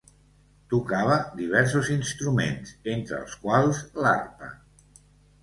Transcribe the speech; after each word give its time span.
Tocava 0.73 1.17
diversos 1.41 1.91
instruments, 1.97 2.73
entre 2.95 3.21
els 3.27 3.37
quals 3.45 3.85
l'arpa. 4.01 4.51